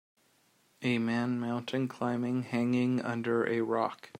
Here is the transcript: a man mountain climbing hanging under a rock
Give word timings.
a 0.81 0.97
man 0.97 1.39
mountain 1.39 1.87
climbing 1.87 2.41
hanging 2.41 2.99
under 3.03 3.45
a 3.45 3.61
rock 3.61 4.09